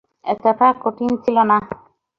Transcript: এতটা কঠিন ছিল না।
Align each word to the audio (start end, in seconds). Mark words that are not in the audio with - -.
এতটা 0.25 0.67
কঠিন 0.83 1.11
ছিল 1.23 1.37
না। 1.49 1.57